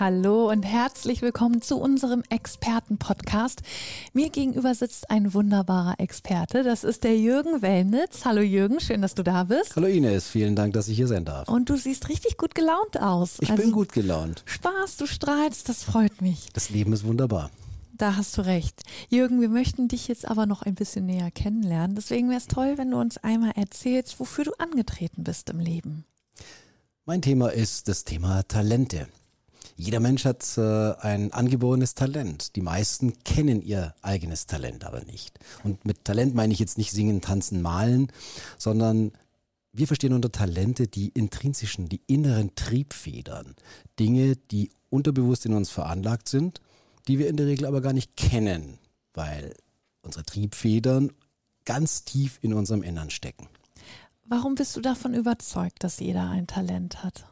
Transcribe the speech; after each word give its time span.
Hallo 0.00 0.48
und 0.48 0.62
herzlich 0.62 1.20
willkommen 1.20 1.60
zu 1.60 1.76
unserem 1.76 2.22
Experten-Podcast. 2.30 3.60
Mir 4.14 4.30
gegenüber 4.30 4.74
sitzt 4.74 5.10
ein 5.10 5.34
wunderbarer 5.34 5.96
Experte. 6.00 6.62
Das 6.62 6.84
ist 6.84 7.04
der 7.04 7.18
Jürgen 7.18 7.60
Wellnitz. 7.60 8.24
Hallo 8.24 8.40
Jürgen, 8.40 8.80
schön, 8.80 9.02
dass 9.02 9.14
du 9.14 9.22
da 9.22 9.44
bist. 9.44 9.76
Hallo 9.76 9.88
Ines, 9.88 10.26
vielen 10.26 10.56
Dank, 10.56 10.72
dass 10.72 10.88
ich 10.88 10.96
hier 10.96 11.06
sein 11.06 11.26
darf. 11.26 11.50
Und 11.50 11.68
du 11.68 11.76
siehst 11.76 12.08
richtig 12.08 12.38
gut 12.38 12.54
gelaunt 12.54 12.98
aus. 12.98 13.36
Ich 13.40 13.50
also 13.50 13.62
bin 13.62 13.72
gut 13.72 13.92
gelaunt. 13.92 14.42
Spaß, 14.46 14.96
du 14.96 15.06
strahlst, 15.06 15.68
das 15.68 15.84
freut 15.84 16.22
mich. 16.22 16.48
Das 16.54 16.70
Leben 16.70 16.94
ist 16.94 17.04
wunderbar. 17.04 17.50
Da 17.92 18.16
hast 18.16 18.38
du 18.38 18.40
recht. 18.40 18.80
Jürgen, 19.10 19.42
wir 19.42 19.50
möchten 19.50 19.88
dich 19.88 20.08
jetzt 20.08 20.26
aber 20.26 20.46
noch 20.46 20.62
ein 20.62 20.76
bisschen 20.76 21.04
näher 21.04 21.30
kennenlernen. 21.30 21.94
Deswegen 21.94 22.30
wäre 22.30 22.38
es 22.38 22.46
toll, 22.46 22.78
wenn 22.78 22.90
du 22.90 22.98
uns 22.98 23.18
einmal 23.18 23.52
erzählst, 23.54 24.18
wofür 24.18 24.44
du 24.44 24.52
angetreten 24.52 25.24
bist 25.24 25.50
im 25.50 25.60
Leben. 25.60 26.06
Mein 27.04 27.20
Thema 27.20 27.52
ist 27.52 27.86
das 27.86 28.04
Thema 28.04 28.44
Talente. 28.44 29.06
Jeder 29.80 30.00
Mensch 30.00 30.26
hat 30.26 30.58
äh, 30.58 30.92
ein 31.00 31.32
angeborenes 31.32 31.94
Talent. 31.94 32.54
Die 32.54 32.60
meisten 32.60 33.14
kennen 33.24 33.62
ihr 33.62 33.94
eigenes 34.02 34.46
Talent 34.46 34.84
aber 34.84 35.02
nicht. 35.04 35.38
Und 35.64 35.86
mit 35.86 36.04
Talent 36.04 36.34
meine 36.34 36.52
ich 36.52 36.58
jetzt 36.58 36.76
nicht 36.76 36.92
singen, 36.92 37.22
tanzen, 37.22 37.62
malen, 37.62 38.12
sondern 38.58 39.12
wir 39.72 39.86
verstehen 39.86 40.12
unter 40.12 40.30
Talente 40.30 40.86
die 40.86 41.08
intrinsischen, 41.08 41.88
die 41.88 42.02
inneren 42.06 42.54
Triebfedern. 42.56 43.54
Dinge, 43.98 44.36
die 44.36 44.70
unterbewusst 44.90 45.46
in 45.46 45.54
uns 45.54 45.70
veranlagt 45.70 46.28
sind, 46.28 46.60
die 47.08 47.18
wir 47.18 47.28
in 47.28 47.38
der 47.38 47.46
Regel 47.46 47.64
aber 47.64 47.80
gar 47.80 47.94
nicht 47.94 48.18
kennen, 48.18 48.78
weil 49.14 49.54
unsere 50.02 50.24
Triebfedern 50.24 51.10
ganz 51.64 52.04
tief 52.04 52.38
in 52.42 52.52
unserem 52.52 52.82
Innern 52.82 53.08
stecken. 53.08 53.48
Warum 54.26 54.56
bist 54.56 54.76
du 54.76 54.82
davon 54.82 55.14
überzeugt, 55.14 55.82
dass 55.82 56.00
jeder 56.00 56.28
ein 56.28 56.46
Talent 56.46 57.02
hat? 57.02 57.24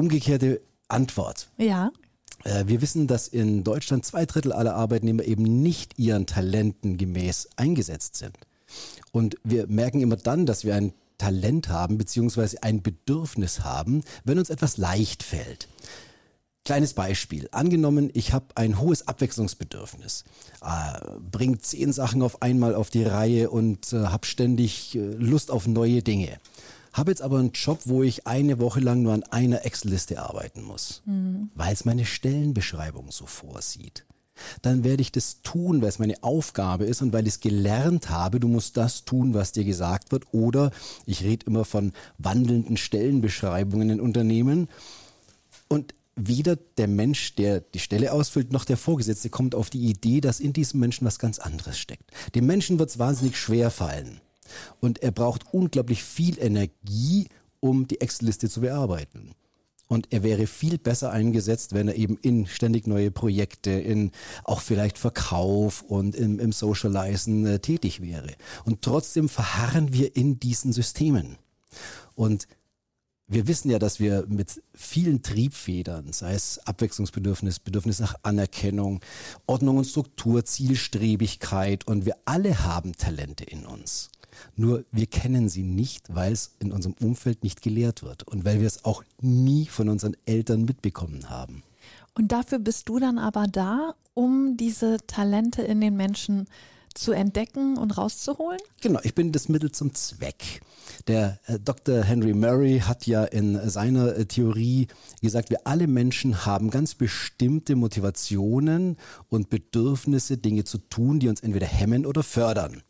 Umgekehrte 0.00 0.60
Antwort. 0.88 1.50
Ja. 1.58 1.90
Äh, 2.44 2.64
wir 2.66 2.80
wissen, 2.80 3.06
dass 3.06 3.28
in 3.28 3.64
Deutschland 3.64 4.04
zwei 4.04 4.26
Drittel 4.26 4.52
aller 4.52 4.74
Arbeitnehmer 4.74 5.24
eben 5.24 5.62
nicht 5.62 5.98
ihren 5.98 6.26
Talenten 6.26 6.96
gemäß 6.96 7.48
eingesetzt 7.56 8.16
sind. 8.16 8.36
Und 9.12 9.36
wir 9.44 9.66
merken 9.66 10.00
immer 10.00 10.16
dann, 10.16 10.46
dass 10.46 10.64
wir 10.64 10.74
ein 10.74 10.92
Talent 11.18 11.68
haben, 11.68 11.98
beziehungsweise 11.98 12.62
ein 12.62 12.82
Bedürfnis 12.82 13.60
haben, 13.60 14.02
wenn 14.24 14.38
uns 14.38 14.48
etwas 14.48 14.78
leicht 14.78 15.22
fällt. 15.22 15.68
Kleines 16.64 16.94
Beispiel. 16.94 17.48
Angenommen, 17.52 18.10
ich 18.14 18.32
habe 18.32 18.46
ein 18.54 18.80
hohes 18.80 19.06
Abwechslungsbedürfnis, 19.06 20.24
äh, 20.62 21.00
bringt 21.30 21.64
zehn 21.64 21.92
Sachen 21.92 22.22
auf 22.22 22.42
einmal 22.42 22.74
auf 22.74 22.90
die 22.90 23.02
Reihe 23.02 23.50
und 23.50 23.92
äh, 23.92 24.06
habe 24.06 24.26
ständig 24.26 24.94
äh, 24.94 24.98
Lust 24.98 25.50
auf 25.50 25.66
neue 25.66 26.02
Dinge. 26.02 26.38
Habe 26.92 27.12
jetzt 27.12 27.22
aber 27.22 27.38
einen 27.38 27.52
Job, 27.52 27.80
wo 27.84 28.02
ich 28.02 28.26
eine 28.26 28.58
Woche 28.58 28.80
lang 28.80 29.02
nur 29.02 29.12
an 29.12 29.22
einer 29.24 29.64
Excel-Liste 29.64 30.20
arbeiten 30.20 30.62
muss, 30.62 31.02
mhm. 31.06 31.50
weil 31.54 31.72
es 31.72 31.84
meine 31.84 32.04
Stellenbeschreibung 32.04 33.10
so 33.10 33.26
vorsieht. 33.26 34.04
Dann 34.62 34.84
werde 34.84 35.02
ich 35.02 35.12
das 35.12 35.42
tun, 35.42 35.82
weil 35.82 35.88
es 35.88 35.98
meine 35.98 36.22
Aufgabe 36.22 36.84
ist 36.84 37.02
und 37.02 37.12
weil 37.12 37.26
ich 37.26 37.34
es 37.34 37.40
gelernt 37.40 38.10
habe, 38.10 38.40
du 38.40 38.48
musst 38.48 38.76
das 38.76 39.04
tun, 39.04 39.34
was 39.34 39.52
dir 39.52 39.64
gesagt 39.64 40.12
wird. 40.12 40.24
Oder 40.32 40.70
ich 41.06 41.22
rede 41.22 41.46
immer 41.46 41.64
von 41.64 41.92
wandelnden 42.18 42.76
Stellenbeschreibungen 42.76 43.90
in 43.90 44.00
Unternehmen. 44.00 44.68
Und 45.68 45.94
weder 46.16 46.56
der 46.56 46.88
Mensch, 46.88 47.34
der 47.36 47.60
die 47.60 47.78
Stelle 47.78 48.12
ausfüllt, 48.12 48.52
noch 48.52 48.64
der 48.64 48.76
Vorgesetzte 48.76 49.30
kommt 49.30 49.54
auf 49.54 49.70
die 49.70 49.88
Idee, 49.88 50.20
dass 50.20 50.40
in 50.40 50.52
diesem 50.52 50.80
Menschen 50.80 51.06
was 51.06 51.18
ganz 51.18 51.38
anderes 51.38 51.78
steckt. 51.78 52.10
Dem 52.34 52.46
Menschen 52.46 52.78
wird 52.78 52.90
es 52.90 52.98
wahnsinnig 52.98 53.36
schwer 53.36 53.70
fallen 53.70 54.20
und 54.80 55.02
er 55.02 55.10
braucht 55.10 55.52
unglaublich 55.52 56.04
viel 56.04 56.38
Energie, 56.38 57.28
um 57.60 57.86
die 57.86 58.00
Excel-Liste 58.00 58.48
zu 58.48 58.60
bearbeiten. 58.62 59.32
Und 59.90 60.12
er 60.12 60.22
wäre 60.22 60.46
viel 60.46 60.78
besser 60.78 61.10
eingesetzt, 61.10 61.74
wenn 61.74 61.88
er 61.88 61.96
eben 61.96 62.16
in 62.22 62.46
ständig 62.46 62.86
neue 62.86 63.10
Projekte, 63.10 63.72
in 63.72 64.12
auch 64.44 64.60
vielleicht 64.60 64.98
Verkauf 64.98 65.82
und 65.82 66.14
im, 66.14 66.38
im 66.38 66.52
Socializen 66.52 67.44
äh, 67.44 67.58
tätig 67.58 68.00
wäre. 68.00 68.34
Und 68.64 68.82
trotzdem 68.82 69.28
verharren 69.28 69.92
wir 69.92 70.14
in 70.14 70.38
diesen 70.38 70.72
Systemen. 70.72 71.38
Und 72.14 72.46
wir 73.26 73.48
wissen 73.48 73.68
ja, 73.68 73.80
dass 73.80 73.98
wir 73.98 74.26
mit 74.28 74.62
vielen 74.74 75.22
Triebfedern, 75.22 76.12
sei 76.12 76.34
es 76.34 76.58
Abwechslungsbedürfnis, 76.66 77.58
Bedürfnis 77.58 77.98
nach 77.98 78.14
Anerkennung, 78.22 79.00
Ordnung 79.46 79.78
und 79.78 79.86
Struktur, 79.86 80.44
Zielstrebigkeit 80.44 81.86
und 81.86 82.06
wir 82.06 82.16
alle 82.24 82.64
haben 82.64 82.92
Talente 82.92 83.42
in 83.42 83.66
uns. 83.66 84.10
Nur 84.56 84.84
wir 84.92 85.06
kennen 85.06 85.48
sie 85.48 85.62
nicht, 85.62 86.14
weil 86.14 86.32
es 86.32 86.54
in 86.58 86.72
unserem 86.72 86.94
Umfeld 87.00 87.42
nicht 87.44 87.62
gelehrt 87.62 88.02
wird 88.02 88.22
und 88.24 88.44
weil 88.44 88.60
wir 88.60 88.66
es 88.66 88.84
auch 88.84 89.02
nie 89.20 89.66
von 89.66 89.88
unseren 89.88 90.16
Eltern 90.26 90.64
mitbekommen 90.64 91.30
haben. 91.30 91.62
Und 92.14 92.32
dafür 92.32 92.58
bist 92.58 92.88
du 92.88 92.98
dann 92.98 93.18
aber 93.18 93.46
da, 93.46 93.94
um 94.14 94.56
diese 94.56 94.98
Talente 95.06 95.62
in 95.62 95.80
den 95.80 95.96
Menschen 95.96 96.46
zu 96.94 97.12
entdecken 97.12 97.76
und 97.78 97.96
rauszuholen? 97.96 98.60
Genau, 98.80 99.00
ich 99.02 99.14
bin 99.14 99.32
das 99.32 99.48
Mittel 99.48 99.70
zum 99.70 99.94
Zweck. 99.94 100.60
Der 101.06 101.38
äh, 101.46 101.58
Dr. 101.58 102.02
Henry 102.02 102.34
Murray 102.34 102.80
hat 102.80 103.06
ja 103.06 103.24
in 103.24 103.68
seiner 103.68 104.16
äh, 104.16 104.26
Theorie 104.26 104.88
gesagt, 105.22 105.50
wir 105.50 105.66
alle 105.66 105.86
Menschen 105.86 106.44
haben 106.44 106.70
ganz 106.70 106.94
bestimmte 106.94 107.76
Motivationen 107.76 108.96
und 109.28 109.50
Bedürfnisse, 109.50 110.36
Dinge 110.36 110.64
zu 110.64 110.78
tun, 110.78 111.20
die 111.20 111.28
uns 111.28 111.40
entweder 111.40 111.66
hemmen 111.66 112.06
oder 112.06 112.22
fördern. 112.22 112.82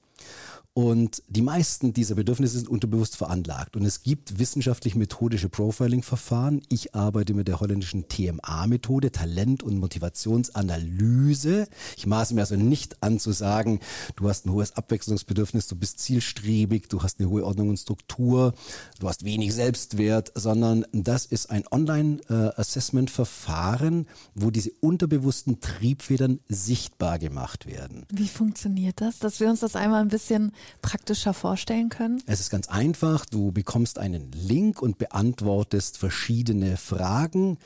Und 0.80 1.22
die 1.28 1.42
meisten 1.42 1.92
dieser 1.92 2.14
Bedürfnisse 2.14 2.56
sind 2.56 2.66
unterbewusst 2.66 3.18
veranlagt. 3.18 3.76
Und 3.76 3.84
es 3.84 4.02
gibt 4.02 4.38
wissenschaftlich-methodische 4.38 5.50
Profiling-Verfahren. 5.50 6.62
Ich 6.70 6.94
arbeite 6.94 7.34
mit 7.34 7.48
der 7.48 7.60
holländischen 7.60 8.08
TMA-Methode, 8.08 9.12
Talent- 9.12 9.62
und 9.62 9.78
Motivationsanalyse. 9.78 11.68
Ich 11.98 12.06
maße 12.06 12.34
mir 12.34 12.40
also 12.40 12.56
nicht 12.56 13.02
an 13.02 13.18
zu 13.18 13.32
sagen, 13.32 13.80
du 14.16 14.30
hast 14.30 14.46
ein 14.46 14.52
hohes 14.52 14.74
Abwechslungsbedürfnis, 14.74 15.66
du 15.66 15.76
bist 15.76 15.98
zielstrebig, 15.98 16.88
du 16.88 17.02
hast 17.02 17.20
eine 17.20 17.28
hohe 17.28 17.44
Ordnung 17.44 17.68
und 17.68 17.76
Struktur, 17.76 18.54
du 18.98 19.06
hast 19.06 19.26
wenig 19.26 19.52
Selbstwert, 19.52 20.32
sondern 20.34 20.86
das 20.92 21.26
ist 21.26 21.50
ein 21.50 21.64
Online-Assessment-Verfahren, 21.70 24.06
wo 24.34 24.50
diese 24.50 24.70
unterbewussten 24.80 25.60
Triebfedern 25.60 26.40
sichtbar 26.48 27.18
gemacht 27.18 27.66
werden. 27.66 28.06
Wie 28.10 28.28
funktioniert 28.28 29.02
das? 29.02 29.18
Dass 29.18 29.40
wir 29.40 29.50
uns 29.50 29.60
das 29.60 29.76
einmal 29.76 30.00
ein 30.00 30.08
bisschen 30.08 30.52
praktischer 30.82 31.34
vorstellen 31.34 31.88
können? 31.88 32.22
Es 32.26 32.40
ist 32.40 32.50
ganz 32.50 32.68
einfach. 32.68 33.26
Du 33.26 33.52
bekommst 33.52 33.98
einen 33.98 34.30
Link 34.32 34.82
und 34.82 34.98
beantwortest 34.98 35.98
verschiedene 35.98 36.76
Fragen. 36.76 37.58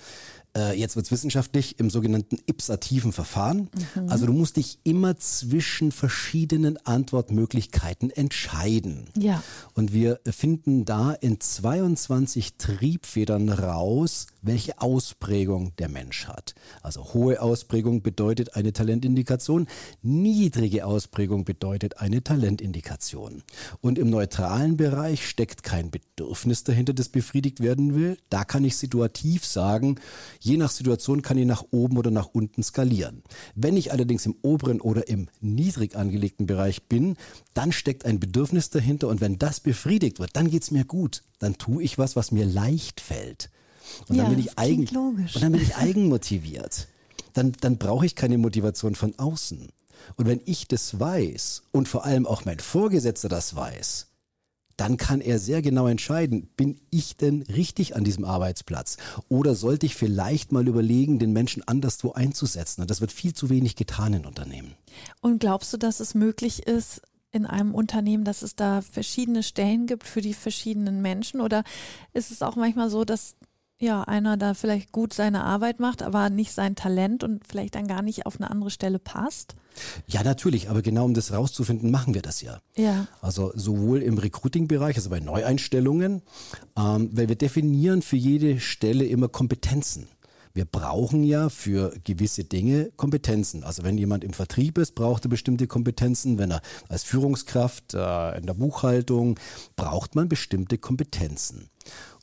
Äh, 0.57 0.79
jetzt 0.79 0.95
wird 0.95 1.07
es 1.07 1.13
wissenschaftlich 1.13 1.81
im 1.81 1.91
sogenannten 1.91 2.39
ipsativen 2.47 3.13
Verfahren. 3.13 3.69
Mhm. 3.95 4.09
Also 4.09 4.27
du 4.27 4.33
musst 4.33 4.57
dich 4.57 4.79
immer 4.85 5.17
zwischen 5.17 5.91
verschiedenen 5.91 6.77
Antwortmöglichkeiten 6.87 8.11
entscheiden. 8.11 9.09
Ja. 9.19 9.43
Und 9.75 9.93
wir 9.93 10.21
finden 10.31 10.85
da 10.85 11.13
in 11.13 11.41
22 11.41 12.57
Triebfedern 12.57 13.49
raus, 13.49 14.29
welche 14.43 14.81
Ausprägung 14.81 15.73
der 15.79 15.89
Mensch 15.89 16.27
hat. 16.27 16.55
Also 16.83 17.15
hohe 17.15 17.41
Ausprägung 17.43 18.03
bedeutet 18.03 18.55
eine 18.55 18.73
Talentindikation, 18.73 19.67
niedrige 20.03 20.87
Ausprägung 20.87 21.45
bedeutet 21.45 21.99
eine 21.99 22.23
Talentindikation. 22.23 23.43
Und 23.81 23.99
im 23.99 24.11
neutralen 24.11 24.77
Bereich 24.77 25.29
steckt 25.29 25.63
kein 25.65 25.91
Bedürfnis 25.91 26.63
dahinter, 26.63 26.93
das 26.93 27.09
befriedigt 27.09 27.61
werden 27.61 27.97
will. 27.97 28.19
Da 28.31 28.45
kann 28.45 28.65
ich 28.65 28.77
situativ 28.77 29.45
sagen, 29.45 29.97
Je 30.45 30.59
nach 30.59 30.71
Situation 30.71 31.23
kann 31.23 31.39
ich 31.39 31.47
nach 31.47 31.65
oben 31.71 31.97
oder 31.97 32.11
nach 32.11 32.29
unten 32.31 32.63
skalieren. 32.63 33.23
Wenn 33.55 33.79
ich 33.79 33.93
allerdings 33.93 34.27
im 34.27 34.37
oberen 34.43 34.83
oder 34.83 35.09
im 35.09 35.29
niedrig 35.41 35.97
angelegten 35.97 36.45
Bereich 36.47 36.83
bin, 36.83 37.17
dann 37.55 37.73
steckt 37.73 38.05
ein 38.05 38.21
Bedürfnis 38.21 38.69
dahinter 38.69 39.09
und 39.09 39.23
wenn 39.23 39.39
das 39.39 39.61
befriedigt 39.61 40.19
wird, 40.19 40.37
dann 40.37 40.51
geht 40.51 40.63
es 40.63 40.71
mir 40.71 40.85
gut. 40.85 41.23
Dann 41.39 41.57
tue 41.57 41.83
ich 41.83 41.97
was, 41.97 42.15
was 42.15 42.31
mir 42.31 42.45
leicht 42.45 43.01
fällt. 43.01 43.49
Und 44.07 44.17
ja, 44.17 44.25
dann 44.25 44.35
bin 44.35 44.45
ich 44.45 44.59
eigen 44.59 44.87
logisch. 44.93 45.35
und 45.35 45.41
dann 45.41 45.53
bin 45.53 45.63
ich 45.63 45.77
eigenmotiviert. 45.77 46.89
Dann, 47.33 47.53
dann 47.63 47.79
brauche 47.79 48.05
ich 48.05 48.15
keine 48.15 48.37
Motivation 48.37 48.97
von 48.97 49.19
außen. 49.19 49.71
Und 50.17 50.27
wenn 50.27 50.43
ich 50.45 50.69
das 50.69 51.01
weiß 51.01 51.63
und 51.73 51.89
vor 51.89 52.05
allem 52.05 52.27
auch 52.27 52.45
mein 52.45 52.59
Vorgesetzter 52.59 53.31
das 53.31 53.57
weiß, 53.57 54.09
dann 54.77 54.97
kann 54.97 55.21
er 55.21 55.39
sehr 55.39 55.63
genau 55.63 55.87
entscheiden, 55.87 56.49
bin 56.57 56.81
ich 56.91 57.17
denn 57.17 57.43
richtig 57.43 57.97
an 57.97 58.05
diesem 58.05 58.25
Arbeitsplatz? 58.25 58.97
Oder 59.29 59.55
sollte 59.55 59.87
ich 59.87 59.95
vielleicht 59.95 60.53
mal 60.53 60.67
überlegen, 60.67 61.19
den 61.19 61.33
Menschen 61.33 61.67
anderswo 61.67 62.13
einzusetzen? 62.13 62.83
Und 62.83 62.91
das 62.91 63.01
wird 63.01 63.13
viel 63.13 63.35
zu 63.35 63.51
wenig 63.51 63.77
getan 63.77 64.15
in 64.15 64.27
Unternehmen. 64.27 64.75
Und 65.21 65.39
glaubst 65.39 65.73
du, 65.73 65.77
dass 65.77 66.01
es 66.01 66.15
möglich 66.15 66.67
ist, 66.67 67.03
in 67.35 67.47
einem 67.47 67.75
Unternehmen, 67.75 68.25
dass 68.25 68.43
es 68.43 68.55
da 68.55 68.81
verschiedene 68.81 69.43
Stellen 69.43 69.87
gibt 69.87 70.05
für 70.05 70.21
die 70.21 70.35
verschiedenen 70.35 71.03
Menschen? 71.03 71.41
Oder 71.41 71.65
ist 72.13 72.31
es 72.31 72.43
auch 72.43 72.55
manchmal 72.55 72.91
so, 72.91 73.05
dass 73.05 73.35
ja, 73.79 74.03
einer 74.03 74.37
da 74.37 74.55
vielleicht 74.55 74.93
gut 74.93 75.13
seine 75.13 75.45
Arbeit 75.45 75.81
macht, 75.81 76.03
aber 76.03 76.31
nicht 76.31 76.53
sein 76.53 76.77
Talent 76.77 77.25
und 77.25 77.47
vielleicht 77.47 77.75
dann 77.75 77.87
gar 77.89 78.03
nicht 78.03 78.27
auf 78.27 78.37
eine 78.41 78.51
andere 78.51 78.71
Stelle 78.71 78.99
passt? 78.99 79.57
Ja, 80.07 80.23
natürlich, 80.23 80.71
aber 80.71 80.83
genau 80.83 81.05
um 81.05 81.15
das 81.15 81.33
rauszufinden, 81.33 81.91
machen 81.91 82.15
wir 82.15 82.23
das 82.23 82.41
ja. 82.41 82.61
Ja. 82.77 83.09
Also 83.21 83.53
sowohl 83.57 84.03
im 84.03 84.19
Recruiting-Bereich, 84.19 84.97
also 84.97 85.11
bei 85.11 85.21
Neueinstellungen, 85.21 86.23
ähm, 86.79 87.11
weil 87.13 87.29
wir 87.29 87.37
definieren 87.37 88.03
für 88.03 88.17
jede 88.17 88.61
Stelle 88.61 89.05
immer 89.05 89.29
Kompetenzen. 89.29 90.09
Wir 90.57 90.67
brauchen 90.67 91.25
ja 91.25 91.49
für 91.49 91.93
gewisse 92.05 92.45
Dinge 92.45 92.93
Kompetenzen. 92.97 93.65
Also 93.65 93.83
wenn 93.83 93.99
jemand 93.99 94.23
im 94.23 94.33
Vertrieb 94.33 94.79
ist, 94.79 94.95
braucht 94.95 95.27
er 95.27 95.29
bestimmte 95.29 95.67
Kompetenzen. 95.67 96.39
Wenn 96.39 96.53
er 96.53 96.63
als 96.89 97.03
Führungskraft 97.03 97.95
äh, 97.95 98.39
in 98.39 98.47
der 98.47 98.55
Buchhaltung, 98.55 99.41
braucht 99.75 100.15
man 100.15 100.29
bestimmte 100.29 100.79
Kompetenzen. 100.79 101.71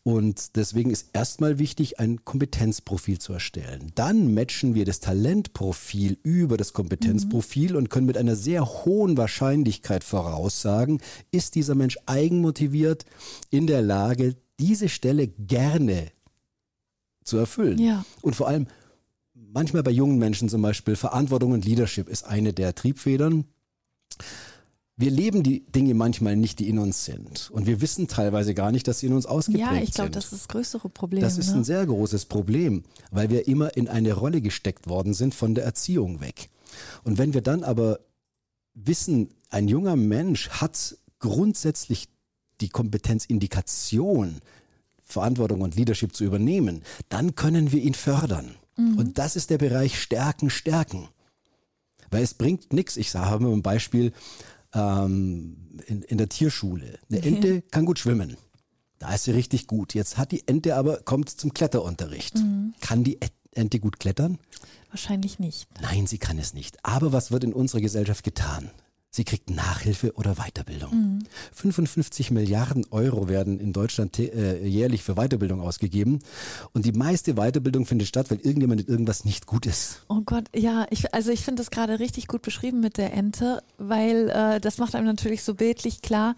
Und 0.03 0.56
deswegen 0.56 0.89
ist 0.89 1.09
erstmal 1.13 1.59
wichtig, 1.59 2.00
ein 2.00 2.25
Kompetenzprofil 2.25 3.19
zu 3.19 3.33
erstellen. 3.33 3.92
Dann 3.94 4.33
matchen 4.33 4.74
wir 4.74 4.83
das 4.83 5.00
Talentprofil 5.00 6.18
über 6.24 6.57
das 6.57 6.74
Kompetenzprofil 6.74 7.71
mhm. 7.71 7.77
und 7.77 7.89
können 7.92 8.07
mit 8.07 8.18
einer 8.18 8.36
sehr 8.36 8.65
hohen 8.65 9.15
Wahrscheinlichkeit 9.18 10.03
voraussagen, 10.03 11.01
ist 11.31 11.53
dieser 11.53 11.75
Mensch 11.75 12.00
eigenmotiviert 12.07 13.06
in 13.51 13.68
der 13.68 13.83
Lage, 13.83 14.36
diese 14.59 14.89
Stelle 14.89 15.27
gerne 15.27 16.12
zu 17.24 17.38
erfüllen. 17.38 17.77
Ja. 17.77 18.04
Und 18.21 18.36
vor 18.36 18.47
allem, 18.47 18.65
manchmal 19.36 19.83
bei 19.83 19.92
jungen 19.92 20.18
Menschen 20.18 20.50
zum 20.50 20.63
Beispiel, 20.63 20.95
Verantwortung 20.95 21.51
und 21.51 21.63
Leadership 21.65 22.09
ist 22.09 22.24
eine 22.24 22.54
der 22.54 22.74
Triebfedern 22.74 23.45
wir 24.97 25.09
leben 25.09 25.41
die 25.41 25.65
Dinge 25.71 25.93
manchmal 25.93 26.35
nicht, 26.35 26.59
die 26.59 26.69
in 26.69 26.77
uns 26.77 27.05
sind. 27.05 27.49
Und 27.51 27.65
wir 27.65 27.81
wissen 27.81 28.07
teilweise 28.07 28.53
gar 28.53 28.71
nicht, 28.71 28.88
dass 28.88 28.99
sie 28.99 29.07
in 29.07 29.13
uns 29.13 29.25
ausgeprägt 29.25 29.67
sind. 29.67 29.77
Ja, 29.77 29.83
ich 29.83 29.93
glaube, 29.93 30.11
das 30.11 30.25
ist 30.25 30.33
das 30.33 30.47
größere 30.47 30.89
Problem. 30.89 31.21
Das 31.21 31.38
ist 31.38 31.49
ne? 31.51 31.57
ein 31.57 31.63
sehr 31.63 31.85
großes 31.85 32.25
Problem, 32.25 32.83
weil 33.09 33.29
wir 33.29 33.47
immer 33.47 33.75
in 33.75 33.88
eine 33.88 34.13
Rolle 34.13 34.41
gesteckt 34.41 34.88
worden 34.88 35.13
sind 35.13 35.33
von 35.33 35.55
der 35.55 35.63
Erziehung 35.63 36.21
weg. 36.21 36.49
Und 37.03 37.17
wenn 37.17 37.33
wir 37.33 37.41
dann 37.41 37.63
aber 37.63 37.99
wissen, 38.73 39.29
ein 39.49 39.67
junger 39.67 39.95
Mensch 39.95 40.49
hat 40.49 40.97
grundsätzlich 41.19 42.07
die 42.61 42.69
Kompetenzindikation, 42.69 44.39
Verantwortung 45.03 45.61
und 45.61 45.75
Leadership 45.75 46.15
zu 46.15 46.23
übernehmen, 46.23 46.83
dann 47.09 47.35
können 47.35 47.71
wir 47.71 47.81
ihn 47.81 47.94
fördern. 47.94 48.55
Mhm. 48.77 48.97
Und 48.97 49.17
das 49.17 49.35
ist 49.35 49.49
der 49.49 49.57
Bereich 49.57 50.01
Stärken, 50.01 50.49
Stärken. 50.49 51.09
Weil 52.09 52.23
es 52.23 52.33
bringt 52.33 52.73
nichts. 52.73 52.97
Ich 52.97 53.13
mal 53.13 53.45
ein 53.45 53.61
Beispiel, 53.61 54.13
ähm, 54.73 55.57
in, 55.85 56.01
in 56.03 56.18
der 56.18 56.29
Tierschule. 56.29 57.00
Eine 57.09 57.19
okay. 57.19 57.27
Ente 57.27 57.62
kann 57.63 57.85
gut 57.85 58.00
schwimmen. 58.00 58.38
Da 59.00 59.13
ist 59.13 59.23
sie 59.23 59.31
richtig 59.31 59.68
gut. 59.68 59.94
Jetzt 59.94 60.18
hat 60.18 60.31
die 60.31 60.47
Ente 60.47 60.75
aber, 60.75 60.97
kommt 60.97 61.29
zum 61.29 61.53
Kletterunterricht. 61.53 62.35
Mhm. 62.35 62.75
Kann 62.81 63.03
die 63.03 63.19
Ente 63.51 63.79
gut 63.79 64.00
klettern? 64.00 64.38
Wahrscheinlich 64.89 65.39
nicht. 65.39 65.68
Nein, 65.81 66.06
sie 66.06 66.18
kann 66.18 66.38
es 66.38 66.53
nicht. 66.53 66.77
Aber 66.83 67.12
was 67.12 67.31
wird 67.31 67.44
in 67.44 67.53
unserer 67.53 67.81
Gesellschaft 67.81 68.23
getan? 68.23 68.69
Sie 69.13 69.25
kriegt 69.25 69.49
Nachhilfe 69.49 70.13
oder 70.15 70.35
Weiterbildung. 70.35 70.91
Mhm. 70.91 71.19
55 71.51 72.31
Milliarden 72.31 72.85
Euro 72.91 73.27
werden 73.27 73.59
in 73.59 73.73
Deutschland 73.73 74.17
äh, 74.17 74.65
jährlich 74.65 75.03
für 75.03 75.15
Weiterbildung 75.15 75.59
ausgegeben. 75.59 76.19
Und 76.71 76.85
die 76.85 76.93
meiste 76.93 77.33
Weiterbildung 77.33 77.85
findet 77.85 78.07
statt, 78.07 78.31
weil 78.31 78.37
irgendjemand 78.37 78.81
in 78.81 78.87
irgendwas 78.87 79.25
nicht 79.25 79.47
gut 79.47 79.65
ist. 79.65 80.05
Oh 80.07 80.21
Gott, 80.25 80.45
ja, 80.55 80.87
ich, 80.91 81.13
also 81.13 81.29
ich 81.29 81.41
finde 81.41 81.61
das 81.61 81.71
gerade 81.71 81.99
richtig 81.99 82.27
gut 82.27 82.41
beschrieben 82.41 82.79
mit 82.79 82.97
der 82.97 83.11
Ente, 83.13 83.61
weil 83.77 84.29
äh, 84.29 84.61
das 84.61 84.77
macht 84.77 84.95
einem 84.95 85.07
natürlich 85.07 85.43
so 85.43 85.55
bildlich 85.55 86.01
klar, 86.01 86.37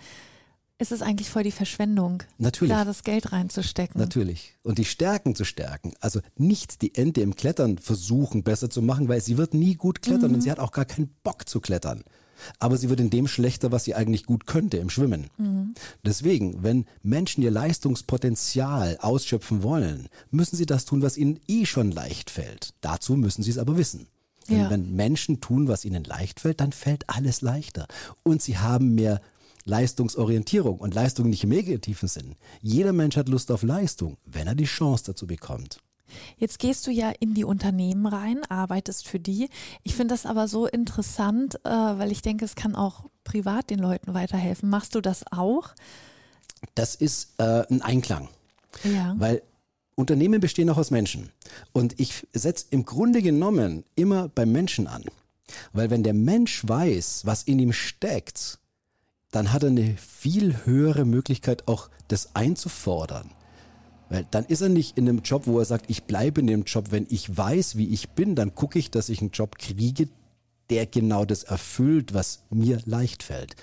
es 0.79 0.91
ist 0.91 1.03
eigentlich 1.03 1.29
voll 1.29 1.43
die 1.43 1.51
Verschwendung, 1.51 2.23
Natürlich. 2.39 2.73
da 2.73 2.83
das 2.83 3.03
Geld 3.03 3.31
reinzustecken. 3.31 4.01
Natürlich. 4.01 4.55
Und 4.63 4.79
die 4.79 4.85
Stärken 4.85 5.35
zu 5.35 5.45
stärken. 5.45 5.93
Also 6.01 6.21
nicht 6.37 6.81
die 6.81 6.95
Ente 6.95 7.21
im 7.21 7.35
Klettern 7.35 7.77
versuchen 7.77 8.41
besser 8.41 8.71
zu 8.71 8.81
machen, 8.81 9.07
weil 9.07 9.21
sie 9.21 9.37
wird 9.37 9.53
nie 9.53 9.75
gut 9.75 10.01
klettern 10.01 10.31
mhm. 10.31 10.35
und 10.37 10.41
sie 10.41 10.49
hat 10.49 10.59
auch 10.59 10.71
gar 10.71 10.85
keinen 10.85 11.13
Bock 11.23 11.47
zu 11.47 11.61
klettern 11.61 12.03
aber 12.59 12.77
sie 12.77 12.89
wird 12.89 12.99
in 12.99 13.09
dem 13.09 13.27
schlechter, 13.27 13.71
was 13.71 13.83
sie 13.83 13.95
eigentlich 13.95 14.25
gut 14.25 14.45
könnte, 14.47 14.77
im 14.77 14.89
Schwimmen. 14.89 15.29
Mhm. 15.37 15.73
Deswegen, 16.03 16.63
wenn 16.63 16.85
Menschen 17.01 17.43
ihr 17.43 17.51
Leistungspotenzial 17.51 18.97
ausschöpfen 19.01 19.63
wollen, 19.63 20.07
müssen 20.31 20.55
sie 20.55 20.65
das 20.65 20.85
tun, 20.85 21.01
was 21.01 21.17
ihnen 21.17 21.39
eh 21.47 21.65
schon 21.65 21.91
leicht 21.91 22.29
fällt. 22.29 22.73
Dazu 22.81 23.15
müssen 23.15 23.43
sie 23.43 23.51
es 23.51 23.57
aber 23.57 23.77
wissen. 23.77 24.07
Ja. 24.47 24.69
Wenn 24.69 24.93
Menschen 24.95 25.39
tun, 25.39 25.67
was 25.67 25.85
ihnen 25.85 26.03
leicht 26.03 26.41
fällt, 26.41 26.59
dann 26.59 26.73
fällt 26.73 27.09
alles 27.09 27.41
leichter. 27.41 27.87
Und 28.23 28.41
sie 28.41 28.57
haben 28.57 28.93
mehr 28.93 29.21
Leistungsorientierung 29.65 30.79
und 30.79 30.93
Leistung 30.93 31.29
nicht 31.29 31.43
im 31.45 31.49
negativen 31.51 32.09
Sinn. 32.09 32.35
Jeder 32.61 32.91
Mensch 32.91 33.15
hat 33.15 33.29
Lust 33.29 33.51
auf 33.51 33.63
Leistung, 33.63 34.17
wenn 34.25 34.47
er 34.47 34.55
die 34.55 34.65
Chance 34.65 35.05
dazu 35.07 35.27
bekommt. 35.27 35.79
Jetzt 36.37 36.59
gehst 36.59 36.85
du 36.87 36.91
ja 36.91 37.11
in 37.19 37.33
die 37.33 37.43
Unternehmen 37.43 38.05
rein, 38.05 38.41
arbeitest 38.49 39.07
für 39.07 39.19
die. 39.19 39.49
Ich 39.83 39.95
finde 39.95 40.13
das 40.13 40.25
aber 40.25 40.47
so 40.47 40.67
interessant, 40.67 41.55
äh, 41.63 41.69
weil 41.69 42.11
ich 42.11 42.21
denke, 42.21 42.45
es 42.45 42.55
kann 42.55 42.75
auch 42.75 43.05
privat 43.23 43.69
den 43.69 43.79
Leuten 43.79 44.13
weiterhelfen. 44.13 44.69
Machst 44.69 44.95
du 44.95 45.01
das 45.01 45.25
auch? 45.31 45.73
Das 46.75 46.95
ist 46.95 47.33
äh, 47.39 47.65
ein 47.69 47.81
Einklang. 47.81 48.29
Ja. 48.83 49.15
Weil 49.17 49.41
Unternehmen 49.95 50.41
bestehen 50.41 50.69
auch 50.69 50.77
aus 50.77 50.91
Menschen. 50.91 51.31
Und 51.71 51.99
ich 51.99 52.27
setze 52.33 52.67
im 52.71 52.85
Grunde 52.85 53.21
genommen 53.21 53.83
immer 53.95 54.29
beim 54.29 54.51
Menschen 54.51 54.87
an. 54.87 55.03
Weil 55.71 55.89
wenn 55.89 56.03
der 56.03 56.13
Mensch 56.13 56.67
weiß, 56.67 57.25
was 57.25 57.43
in 57.43 57.59
ihm 57.59 57.73
steckt, 57.73 58.59
dann 59.31 59.51
hat 59.51 59.63
er 59.63 59.69
eine 59.69 59.97
viel 59.97 60.65
höhere 60.65 61.05
Möglichkeit, 61.05 61.67
auch 61.67 61.89
das 62.07 62.35
einzufordern. 62.35 63.31
Weil 64.09 64.25
dann 64.31 64.45
ist 64.45 64.61
er 64.61 64.69
nicht 64.69 64.97
in 64.97 65.07
einem 65.07 65.21
Job, 65.21 65.47
wo 65.47 65.59
er 65.59 65.65
sagt, 65.65 65.89
ich 65.89 66.03
bleibe 66.03 66.41
in 66.41 66.47
dem 66.47 66.63
Job, 66.63 66.87
wenn 66.91 67.07
ich 67.09 67.35
weiß, 67.35 67.77
wie 67.77 67.89
ich 67.89 68.09
bin, 68.09 68.35
dann 68.35 68.55
gucke 68.55 68.79
ich, 68.79 68.91
dass 68.91 69.09
ich 69.09 69.21
einen 69.21 69.31
Job 69.31 69.57
kriege, 69.57 70.07
der 70.69 70.85
genau 70.85 71.25
das 71.25 71.43
erfüllt, 71.43 72.13
was 72.13 72.43
mir 72.49 72.79
leicht 72.85 73.21
fällt. 73.21 73.55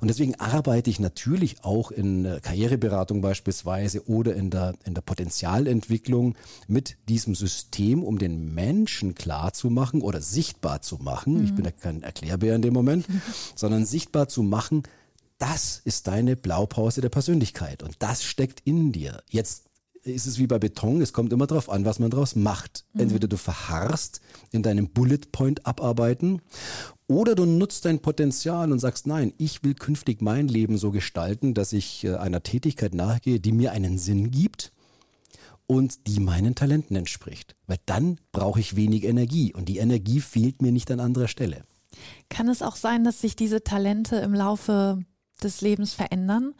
Und 0.00 0.08
deswegen 0.08 0.34
arbeite 0.36 0.90
ich 0.90 1.00
natürlich 1.00 1.64
auch 1.64 1.90
in 1.90 2.38
Karriereberatung 2.42 3.20
beispielsweise 3.20 4.06
oder 4.06 4.34
in 4.34 4.50
der, 4.50 4.74
in 4.84 4.94
der 4.94 5.02
Potenzialentwicklung 5.02 6.36
mit 6.68 6.96
diesem 7.08 7.34
System, 7.34 8.04
um 8.04 8.18
den 8.18 8.54
Menschen 8.54 9.14
klar 9.14 9.52
zu 9.52 9.70
machen 9.70 10.02
oder 10.02 10.20
sichtbar 10.20 10.82
zu 10.82 10.98
machen. 10.98 11.38
Mhm. 11.38 11.44
Ich 11.44 11.54
bin 11.54 11.64
ja 11.64 11.70
kein 11.70 12.02
Erklärbär 12.02 12.54
in 12.54 12.62
dem 12.62 12.74
Moment, 12.74 13.06
sondern 13.56 13.86
sichtbar 13.86 14.28
zu 14.28 14.42
machen, 14.42 14.82
das 15.38 15.82
ist 15.84 16.06
deine 16.06 16.36
Blaupause 16.36 17.00
der 17.00 17.08
Persönlichkeit 17.08 17.82
und 17.82 17.96
das 17.98 18.22
steckt 18.22 18.60
in 18.64 18.92
dir. 18.92 19.24
Jetzt 19.28 19.64
ist 20.04 20.26
es 20.26 20.38
wie 20.38 20.46
bei 20.46 20.58
Beton, 20.58 21.00
es 21.00 21.12
kommt 21.12 21.32
immer 21.32 21.46
darauf 21.46 21.70
an, 21.70 21.84
was 21.84 21.98
man 21.98 22.10
daraus 22.10 22.34
macht. 22.34 22.84
Mhm. 22.92 23.00
Entweder 23.02 23.28
du 23.28 23.36
verharrst 23.36 24.20
in 24.50 24.62
deinem 24.62 24.88
Bullet 24.88 25.30
Point 25.30 25.66
abarbeiten 25.66 26.42
oder 27.06 27.34
du 27.34 27.44
nutzt 27.44 27.84
dein 27.84 28.00
Potenzial 28.00 28.72
und 28.72 28.78
sagst, 28.78 29.06
nein, 29.06 29.32
ich 29.38 29.62
will 29.62 29.74
künftig 29.74 30.22
mein 30.22 30.48
Leben 30.48 30.78
so 30.78 30.90
gestalten, 30.90 31.54
dass 31.54 31.72
ich 31.72 32.04
äh, 32.04 32.14
einer 32.16 32.42
Tätigkeit 32.42 32.94
nachgehe, 32.94 33.40
die 33.40 33.52
mir 33.52 33.72
einen 33.72 33.98
Sinn 33.98 34.30
gibt 34.30 34.72
und 35.66 36.06
die 36.06 36.20
meinen 36.20 36.54
Talenten 36.54 36.96
entspricht. 36.96 37.56
Weil 37.66 37.78
dann 37.86 38.18
brauche 38.32 38.60
ich 38.60 38.76
wenig 38.76 39.04
Energie 39.04 39.54
und 39.54 39.68
die 39.68 39.78
Energie 39.78 40.20
fehlt 40.20 40.62
mir 40.62 40.72
nicht 40.72 40.90
an 40.90 41.00
anderer 41.00 41.28
Stelle. 41.28 41.64
Kann 42.28 42.48
es 42.48 42.62
auch 42.62 42.76
sein, 42.76 43.04
dass 43.04 43.20
sich 43.20 43.36
diese 43.36 43.62
Talente 43.62 44.16
im 44.16 44.34
Laufe 44.34 45.04
des 45.44 45.60
Lebens 45.60 45.94
verändern. 45.94 46.54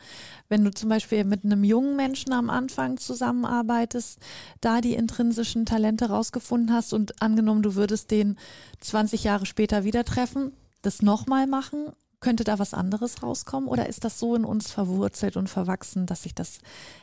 Wenn 0.48 0.64
du 0.64 0.70
zum 0.70 0.88
Beispiel 0.88 1.24
mit 1.24 1.44
einem 1.44 1.64
jungen 1.64 1.96
Menschen 1.96 2.32
am 2.32 2.50
Anfang 2.50 2.98
zusammenarbeitest, 2.98 4.18
da 4.60 4.80
die 4.80 4.94
intrinsischen 4.94 5.66
Talente 5.66 6.06
rausgefunden 6.06 6.72
hast 6.72 6.92
und 6.92 7.22
angenommen, 7.22 7.62
du 7.62 7.74
würdest 7.74 8.10
den 8.10 8.36
20 8.80 9.24
Jahre 9.24 9.46
später 9.46 9.84
wieder 9.84 10.04
treffen, 10.04 10.52
das 10.82 11.02
nochmal 11.02 11.46
machen 11.46 11.92
könnte 12.22 12.44
da 12.44 12.58
was 12.58 12.72
anderes 12.72 13.22
rauskommen 13.22 13.68
oder 13.68 13.88
ist 13.88 14.04
das 14.04 14.18
so 14.18 14.34
in 14.34 14.44
uns 14.44 14.70
verwurzelt 14.70 15.36
und 15.36 15.50
verwachsen, 15.50 16.06
dass 16.06 16.22
sich 16.22 16.34
das 16.34 16.60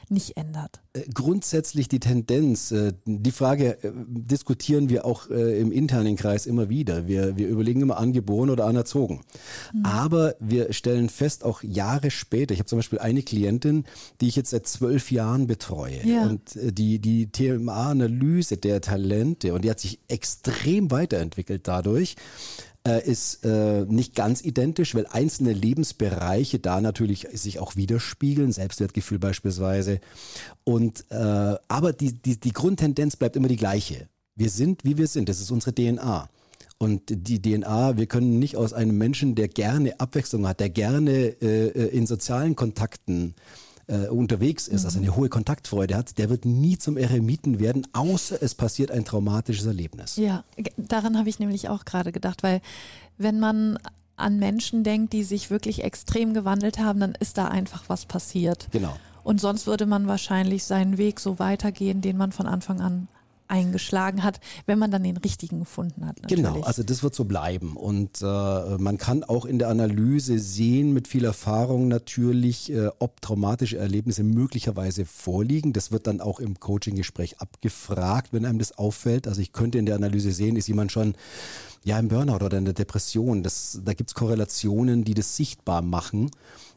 nicht 0.09 0.37
ändert? 0.37 0.79
Äh, 0.93 1.01
grundsätzlich 1.13 1.87
die 1.87 1.99
Tendenz, 1.99 2.71
äh, 2.71 2.93
die 3.05 3.31
Frage 3.31 3.83
äh, 3.83 3.91
diskutieren 4.07 4.89
wir 4.89 5.05
auch 5.05 5.27
im 5.27 5.71
internen 5.71 6.15
Kreis 6.15 6.45
immer 6.45 6.69
wieder. 6.69 7.07
Wir, 7.07 7.35
wir 7.35 7.47
überlegen 7.49 7.81
immer 7.81 7.97
angeboren 7.97 8.49
oder 8.49 8.65
anerzogen. 8.65 9.21
Mhm. 9.73 9.85
Aber 9.85 10.35
wir 10.39 10.71
stellen 10.71 11.09
fest, 11.09 11.43
auch 11.43 11.61
Jahre 11.61 12.09
später, 12.09 12.53
ich 12.53 12.59
habe 12.59 12.67
zum 12.67 12.79
Beispiel 12.79 12.99
eine 12.99 13.21
Klientin, 13.21 13.83
die 14.21 14.27
ich 14.27 14.37
jetzt 14.37 14.51
seit 14.51 14.65
zwölf 14.65 15.11
Jahren 15.11 15.47
betreue 15.47 16.05
ja. 16.05 16.23
und 16.23 16.41
die, 16.55 16.99
die 16.99 17.31
TMA-Analyse 17.31 18.57
der 18.57 18.79
Talente 18.81 19.53
und 19.53 19.65
die 19.65 19.69
hat 19.69 19.79
sich 19.79 19.99
extrem 20.07 20.89
weiterentwickelt 20.89 21.67
dadurch 21.67 22.15
äh, 22.89 23.05
ist 23.05 23.45
äh, 23.45 23.85
nicht 23.85 24.15
ganz 24.15 24.41
identisch, 24.41 24.95
weil 24.95 25.05
einzelne 25.07 25.53
Lebensbereiche 25.53 26.59
da 26.59 26.81
natürlich 26.81 27.27
sich 27.33 27.59
auch 27.59 27.75
widerspiegeln, 27.75 28.51
Selbstwertgefühl 28.51 29.19
beispielsweise. 29.19 29.99
Und 30.63 31.05
äh, 31.09 31.55
aber 31.67 31.93
die, 31.93 32.13
die, 32.13 32.39
die 32.39 32.53
Grundtendenz 32.53 33.15
bleibt 33.15 33.35
immer 33.35 33.47
die 33.47 33.57
gleiche. 33.57 34.07
Wir 34.35 34.49
sind, 34.49 34.83
wie 34.83 34.97
wir 34.97 35.07
sind. 35.07 35.29
Das 35.29 35.39
ist 35.39 35.51
unsere 35.51 35.73
DNA. 35.73 36.29
Und 36.77 37.01
die 37.09 37.41
DNA, 37.41 37.97
wir 37.97 38.05
können 38.07 38.39
nicht 38.39 38.55
aus 38.55 38.71
einem 38.71 38.97
Menschen, 38.97 39.35
der 39.35 39.49
gerne 39.49 39.99
Abwechslung 39.99 40.47
hat, 40.47 40.61
der 40.61 40.69
gerne 40.69 41.35
äh, 41.41 41.67
äh 41.67 41.87
in 41.89 42.07
sozialen 42.07 42.55
Kontakten 42.55 43.35
äh, 43.35 43.68
unterwegs 44.11 44.67
ist, 44.67 44.85
also 44.85 44.99
eine 44.99 45.15
hohe 45.15 45.29
Kontaktfreude 45.29 45.95
hat, 45.95 46.17
der 46.19 46.29
wird 46.29 46.45
nie 46.45 46.77
zum 46.77 46.95
Eremiten 46.95 47.59
werden, 47.59 47.87
außer 47.93 48.41
es 48.41 48.53
passiert 48.53 48.91
ein 48.91 49.03
traumatisches 49.03 49.65
Erlebnis. 49.65 50.15
Ja, 50.15 50.43
daran 50.77 51.17
habe 51.17 51.27
ich 51.27 51.39
nämlich 51.39 51.69
auch 51.69 51.85
gerade 51.85 52.11
gedacht, 52.11 52.43
weil 52.43 52.61
wenn 53.17 53.39
man 53.39 53.79
an 54.15 54.37
Menschen 54.37 54.83
denkt, 54.83 55.13
die 55.13 55.23
sich 55.23 55.49
wirklich 55.49 55.83
extrem 55.83 56.33
gewandelt 56.33 56.77
haben, 56.77 56.99
dann 56.99 57.15
ist 57.19 57.37
da 57.37 57.47
einfach 57.47 57.85
was 57.87 58.05
passiert. 58.05 58.67
Genau. 58.71 58.95
Und 59.23 59.41
sonst 59.41 59.65
würde 59.65 59.85
man 59.85 60.07
wahrscheinlich 60.07 60.65
seinen 60.65 60.97
Weg 60.97 61.19
so 61.19 61.39
weitergehen, 61.39 62.01
den 62.01 62.17
man 62.17 62.31
von 62.31 62.45
Anfang 62.45 62.81
an 62.81 63.07
eingeschlagen 63.49 64.23
hat, 64.23 64.39
wenn 64.65 64.79
man 64.79 64.91
dann 64.91 65.03
den 65.03 65.17
richtigen 65.17 65.59
gefunden 65.59 66.05
hat. 66.05 66.21
Natürlich. 66.21 66.43
Genau, 66.43 66.61
also 66.61 66.83
das 66.83 67.03
wird 67.03 67.15
so 67.15 67.25
bleiben. 67.25 67.75
Und 67.75 68.21
äh, 68.21 68.25
man 68.25 68.97
kann 68.97 69.23
auch 69.23 69.45
in 69.45 69.59
der 69.59 69.69
Analyse 69.69 70.39
sehen, 70.39 70.93
mit 70.93 71.07
viel 71.07 71.25
Erfahrung 71.25 71.87
natürlich, 71.87 72.71
äh, 72.71 72.89
ob 72.99 73.21
traumatische 73.21 73.77
Erlebnisse 73.77 74.23
möglicherweise 74.23 75.05
vorliegen. 75.05 75.73
Das 75.73 75.91
wird 75.91 76.07
dann 76.07 76.21
auch 76.21 76.39
im 76.39 76.59
Coaching-Gespräch 76.59 77.39
abgefragt, 77.39 78.33
wenn 78.33 78.45
einem 78.45 78.59
das 78.59 78.77
auffällt. 78.77 79.27
Also 79.27 79.41
ich 79.41 79.51
könnte 79.51 79.77
in 79.77 79.85
der 79.85 79.95
Analyse 79.95 80.31
sehen, 80.31 80.55
ist 80.55 80.67
jemand 80.67 80.91
schon 80.91 81.15
ja 81.83 81.97
im 81.97 82.07
Burnout 82.07 82.45
oder 82.45 82.57
in 82.57 82.65
der 82.65 82.73
Depression. 82.73 83.43
Das, 83.43 83.79
da 83.83 83.93
gibt 83.93 84.09
es 84.09 84.13
Korrelationen, 84.13 85.03
die 85.03 85.13
das 85.13 85.35
sichtbar 85.35 85.81
machen. 85.81 86.29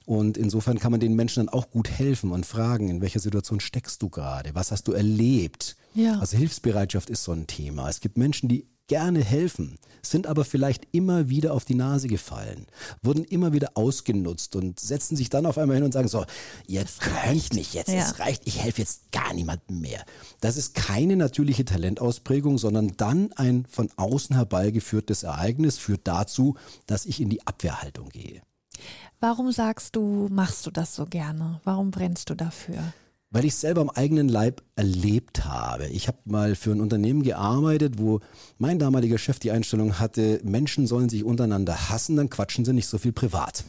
Und 0.07 0.37
insofern 0.37 0.79
kann 0.79 0.91
man 0.91 1.01
den 1.01 1.15
Menschen 1.15 1.47
dann 1.47 1.55
auch 1.55 1.71
gut 1.71 1.91
helfen 1.91 2.33
und 2.33 2.47
fragen, 2.47 2.89
in 2.89 3.01
welcher 3.01 3.21
Situation 3.21 3.61
steckst 3.61 4.03
du 4.03 4.09
gerade? 4.09 4.55
Was 4.55 4.73
hast 4.73 4.89
du 4.89 4.93
erlebt? 4.93 5.77
Ja. 5.95 6.19
Also 6.19 6.37
Hilfsbereitschaft 6.37 7.11
ist 7.11 7.25
so 7.25 7.33
ein 7.33 7.47
Thema. 7.47 7.89
Es 7.89 8.01
gibt 8.01 8.17
Menschen, 8.19 8.49
die 8.49 8.67
gerne 8.89 9.25
helfen, 9.25 9.79
sind 10.03 10.27
aber 10.27 10.45
vielleicht 10.45 10.87
immer 10.93 11.29
wieder 11.29 11.55
auf 11.55 11.65
die 11.65 11.75
Nase 11.75 12.09
gefallen, 12.09 12.67
wurden 13.03 13.25
immer 13.25 13.53
wieder 13.53 13.71
ausgenutzt 13.75 14.57
und 14.57 14.81
setzen 14.81 15.17
sich 15.17 15.31
dann 15.31 15.47
auf 15.47 15.57
einmal 15.57 15.77
hin 15.77 15.85
und 15.85 15.93
sagen 15.93 16.09
so, 16.09 16.27
ihr 16.67 16.83
das 16.83 16.99
könnt 16.99 17.17
reicht. 17.17 17.55
mich 17.55 17.73
jetzt, 17.73 17.89
ja. 17.89 18.01
es 18.01 18.19
reicht, 18.19 18.43
ich 18.45 18.61
helfe 18.61 18.83
jetzt 18.83 19.11
gar 19.13 19.33
niemandem 19.33 19.81
mehr. 19.81 20.05
Das 20.41 20.57
ist 20.57 20.75
keine 20.75 21.17
natürliche 21.17 21.65
Talentausprägung, 21.65 22.59
sondern 22.59 22.93
dann 22.97 23.33
ein 23.33 23.65
von 23.71 23.89
außen 23.97 24.37
herbeigeführtes 24.37 25.23
Ereignis 25.23 25.79
führt 25.79 26.03
dazu, 26.05 26.57
dass 26.87 27.07
ich 27.07 27.21
in 27.21 27.31
die 27.31 27.47
Abwehrhaltung 27.47 28.09
gehe. 28.11 28.43
Warum 29.23 29.52
sagst 29.52 29.95
du, 29.95 30.26
machst 30.33 30.67
du 30.67 30.73
das 30.73 30.97
so 30.97 31.07
gerne? 31.07 31.61
Warum 31.62 31.93
brennst 31.93 32.29
du 32.29 32.35
dafür? 32.35 32.93
Weil 33.31 33.45
ich 33.45 33.55
selber 33.55 33.81
am 33.81 33.88
eigenen 33.88 34.29
Leib 34.29 34.64
erlebt 34.75 35.45
habe. 35.45 35.87
Ich 35.87 36.09
habe 36.09 36.19
mal 36.25 36.57
für 36.57 36.73
ein 36.73 36.81
Unternehmen 36.81 37.23
gearbeitet, 37.23 38.00
wo 38.00 38.19
mein 38.59 38.81
damaliger 38.81 39.19
Chef 39.19 39.38
die 39.38 39.52
Einstellung 39.52 40.00
hatte, 40.00 40.41
Menschen 40.43 40.88
sollen 40.88 41.09
sich 41.09 41.23
untereinander 41.23 41.88
hassen, 41.88 42.17
dann 42.17 42.31
quatschen 42.31 42.64
sie 42.64 42.73
nicht 42.73 42.88
so 42.88 42.99
viel 42.99 43.12
privat. 43.12 43.62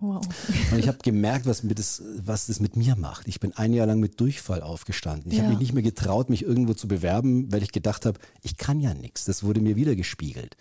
Wow. 0.00 0.24
Und 0.70 0.78
ich 0.78 0.86
habe 0.86 0.98
gemerkt, 0.98 1.46
was, 1.46 1.64
mit 1.64 1.78
das, 1.78 2.02
was 2.18 2.46
das 2.46 2.60
mit 2.60 2.76
mir 2.76 2.94
macht. 2.94 3.26
Ich 3.26 3.40
bin 3.40 3.56
ein 3.56 3.72
Jahr 3.72 3.86
lang 3.86 3.98
mit 3.98 4.20
Durchfall 4.20 4.62
aufgestanden. 4.62 5.32
Ich 5.32 5.38
ja. 5.38 5.42
habe 5.42 5.54
mich 5.54 5.60
nicht 5.60 5.72
mehr 5.72 5.82
getraut, 5.82 6.30
mich 6.30 6.44
irgendwo 6.44 6.74
zu 6.74 6.86
bewerben, 6.86 7.50
weil 7.50 7.64
ich 7.64 7.72
gedacht 7.72 8.06
habe, 8.06 8.20
ich 8.42 8.56
kann 8.56 8.80
ja 8.80 8.94
nichts. 8.94 9.24
Das 9.24 9.42
wurde 9.42 9.60
mir 9.60 9.74
wieder 9.74 9.96
gespiegelt. 9.96 10.56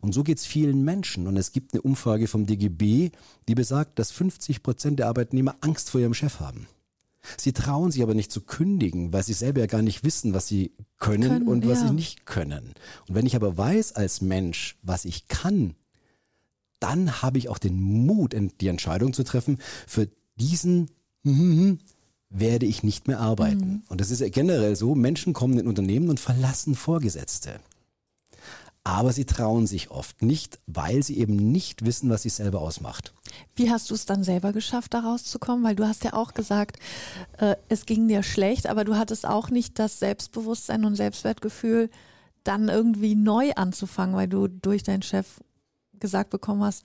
Und 0.00 0.12
so 0.12 0.24
geht 0.24 0.38
es 0.38 0.46
vielen 0.46 0.82
Menschen. 0.82 1.28
Und 1.28 1.36
es 1.36 1.52
gibt 1.52 1.72
eine 1.72 1.82
Umfrage 1.82 2.26
vom 2.26 2.46
DGB, 2.46 3.10
die 3.46 3.54
besagt, 3.54 4.00
dass 4.00 4.10
50 4.10 4.64
Prozent 4.64 4.98
der 4.98 5.06
Arbeitnehmer 5.06 5.54
Angst 5.60 5.90
vor 5.90 6.00
ihrem 6.00 6.14
Chef 6.14 6.40
haben. 6.40 6.66
Sie 7.36 7.52
trauen 7.52 7.92
sich 7.92 8.02
aber 8.02 8.14
nicht 8.14 8.32
zu 8.32 8.40
kündigen, 8.40 9.12
weil 9.12 9.22
sie 9.22 9.34
selber 9.34 9.60
ja 9.60 9.66
gar 9.66 9.82
nicht 9.82 10.02
wissen, 10.02 10.34
was 10.34 10.48
sie 10.48 10.72
können, 10.98 11.28
können 11.28 11.48
und 11.48 11.68
was 11.68 11.82
ja. 11.82 11.88
sie 11.88 11.94
nicht 11.94 12.26
können. 12.26 12.74
Und 13.06 13.14
wenn 13.14 13.26
ich 13.26 13.36
aber 13.36 13.56
weiß 13.56 13.92
als 13.92 14.20
Mensch, 14.20 14.78
was 14.82 15.04
ich 15.04 15.28
kann, 15.28 15.74
dann 16.80 17.22
habe 17.22 17.38
ich 17.38 17.48
auch 17.48 17.58
den 17.58 17.80
Mut, 17.80 18.34
die 18.60 18.68
Entscheidung 18.68 19.12
zu 19.12 19.22
treffen, 19.22 19.58
für 19.86 20.08
diesen 20.36 20.90
mm, 21.22 21.74
werde 22.30 22.66
ich 22.66 22.82
nicht 22.82 23.08
mehr 23.08 23.20
arbeiten. 23.20 23.66
Mhm. 23.66 23.82
Und 23.88 24.00
das 24.00 24.10
ist 24.10 24.20
ja 24.20 24.28
generell 24.28 24.76
so, 24.76 24.94
Menschen 24.94 25.32
kommen 25.32 25.58
in 25.58 25.66
Unternehmen 25.66 26.08
und 26.08 26.20
verlassen 26.20 26.74
Vorgesetzte. 26.74 27.60
Aber 28.82 29.12
sie 29.12 29.26
trauen 29.26 29.66
sich 29.66 29.90
oft 29.90 30.22
nicht, 30.22 30.58
weil 30.66 31.02
sie 31.02 31.18
eben 31.18 31.36
nicht 31.52 31.84
wissen, 31.84 32.08
was 32.08 32.22
sie 32.22 32.30
selber 32.30 32.62
ausmacht. 32.62 33.12
Wie 33.54 33.70
hast 33.70 33.90
du 33.90 33.94
es 33.94 34.06
dann 34.06 34.24
selber 34.24 34.52
geschafft, 34.52 34.94
da 34.94 35.00
rauszukommen? 35.00 35.64
Weil 35.64 35.76
du 35.76 35.86
hast 35.86 36.02
ja 36.02 36.14
auch 36.14 36.32
gesagt, 36.32 36.78
äh, 37.38 37.56
es 37.68 37.84
ging 37.84 38.08
dir 38.08 38.22
schlecht, 38.22 38.66
aber 38.68 38.84
du 38.84 38.96
hattest 38.96 39.26
auch 39.26 39.50
nicht 39.50 39.78
das 39.78 39.98
Selbstbewusstsein 39.98 40.86
und 40.86 40.96
Selbstwertgefühl, 40.96 41.90
dann 42.42 42.68
irgendwie 42.68 43.14
neu 43.14 43.52
anzufangen, 43.52 44.16
weil 44.16 44.28
du 44.28 44.48
durch 44.48 44.82
deinen 44.82 45.02
Chef 45.02 45.26
gesagt 46.00 46.30
bekommen 46.30 46.62
hast, 46.62 46.84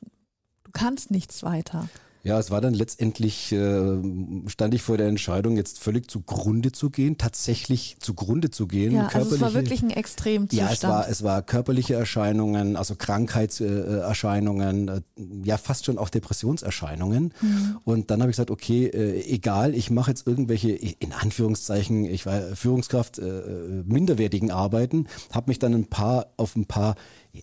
du 0.63 0.71
kannst 0.71 1.11
nichts 1.11 1.43
weiter. 1.43 1.89
Ja, 2.25 2.39
es 2.39 2.49
war 2.49 2.59
dann 2.59 2.73
letztendlich, 2.73 3.51
äh, 3.51 3.99
stand 4.47 4.73
ich 4.73 4.81
vor 4.81 4.97
der 4.97 5.05
Entscheidung, 5.05 5.57
jetzt 5.57 5.77
völlig 5.77 6.09
zugrunde 6.09 6.71
zu 6.71 6.89
gehen, 6.89 7.19
tatsächlich 7.19 7.97
zugrunde 7.99 8.49
zu 8.49 8.65
gehen. 8.65 8.93
Ja, 8.93 9.09
also 9.13 9.35
es 9.35 9.41
war 9.41 9.53
wirklich 9.53 9.83
ein 9.83 9.91
Extremzustand. 9.91 10.67
Ja, 10.67 10.73
es 10.73 10.81
war, 10.81 11.07
es 11.07 11.21
war 11.21 11.43
körperliche 11.43 11.93
Erscheinungen, 11.93 12.77
also 12.77 12.95
Krankheitserscheinungen, 12.95 14.87
äh, 14.87 15.01
ja 15.43 15.57
fast 15.57 15.85
schon 15.85 15.99
auch 15.99 16.09
Depressionserscheinungen. 16.09 17.31
Mhm. 17.39 17.77
Und 17.83 18.09
dann 18.09 18.21
habe 18.21 18.31
ich 18.31 18.37
gesagt, 18.37 18.49
okay, 18.49 18.87
äh, 18.87 19.21
egal, 19.31 19.75
ich 19.75 19.91
mache 19.91 20.09
jetzt 20.09 20.25
irgendwelche, 20.25 20.71
in 20.71 21.13
Anführungszeichen, 21.13 22.05
ich 22.05 22.25
war 22.25 22.41
Führungskraft, 22.55 23.19
äh, 23.19 23.83
minderwertigen 23.85 24.49
Arbeiten, 24.49 25.05
habe 25.31 25.51
mich 25.51 25.59
dann 25.59 25.75
ein 25.75 25.85
paar 25.85 26.33
auf 26.37 26.55
ein 26.55 26.65
paar 26.65 26.95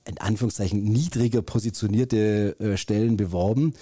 in 0.05 0.19
Anführungszeichen 0.19 0.83
niedriger 0.83 1.43
positionierte 1.43 2.57
äh, 2.59 2.77
Stellen 2.77 3.17
beworben 3.17 3.75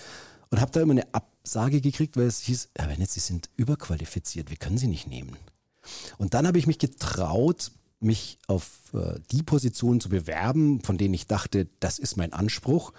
und 0.50 0.61
habe 0.61 0.73
da 0.73 0.80
immer 0.80 0.92
eine 0.92 1.14
Absage 1.14 1.80
gekriegt, 1.80 2.16
weil 2.16 2.26
es 2.26 2.40
hieß, 2.40 2.71
Herr 2.76 2.88
Bennett, 2.88 3.11
Sie 3.11 3.21
sind 3.21 3.49
überqualifiziert, 3.57 4.50
wir 4.50 4.57
können 4.57 4.78
Sie 4.78 4.88
nicht 4.88 5.07
nehmen. 5.07 5.37
Und 6.19 6.35
dann 6.35 6.47
habe 6.47 6.59
ich 6.59 6.66
mich 6.66 6.78
getraut, 6.78 7.73
mich 8.00 8.38
auf 8.47 8.92
äh, 8.95 9.21
die 9.30 9.42
Positionen 9.42 10.00
zu 10.00 10.09
bewerben, 10.09 10.80
von 10.83 10.99
denen 10.99 11.14
ich 11.14 11.26
dachte, 11.26 11.69
das 11.80 11.99
ist 11.99 12.16
mein 12.16 12.33
Anspruch. 12.33 12.92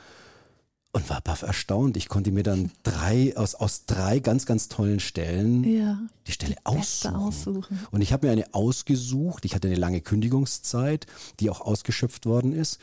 Und 0.93 1.09
war 1.09 1.21
baff 1.21 1.43
erstaunt. 1.43 1.95
Ich 1.95 2.09
konnte 2.09 2.31
mir 2.31 2.43
dann 2.43 2.69
drei, 2.83 3.35
aus, 3.37 3.55
aus 3.55 3.85
drei 3.85 4.19
ganz, 4.19 4.45
ganz 4.45 4.67
tollen 4.67 4.99
Stellen 4.99 5.63
ja, 5.63 5.97
die 6.27 6.33
Stelle 6.33 6.55
die 6.55 6.65
aussuchen. 6.65 7.15
aussuchen. 7.15 7.79
Und 7.91 8.01
ich 8.01 8.11
habe 8.11 8.27
mir 8.27 8.33
eine 8.33 8.53
ausgesucht. 8.53 9.45
Ich 9.45 9.55
hatte 9.55 9.69
eine 9.69 9.77
lange 9.77 10.01
Kündigungszeit, 10.01 11.07
die 11.39 11.49
auch 11.49 11.61
ausgeschöpft 11.61 12.25
worden 12.25 12.51
ist, 12.51 12.79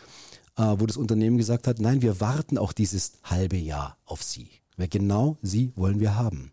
wo 0.59 0.87
das 0.87 0.97
Unternehmen 0.97 1.39
gesagt 1.39 1.67
hat, 1.67 1.79
nein, 1.79 2.03
wir 2.03 2.21
warten 2.21 2.59
auch 2.59 2.73
dieses 2.73 3.13
halbe 3.23 3.57
Jahr 3.57 3.97
auf 4.05 4.23
Sie. 4.23 4.49
Weil 4.77 4.89
genau 4.89 5.37
Sie 5.43 5.73
wollen 5.77 6.01
wir 6.01 6.17
haben. 6.17 6.53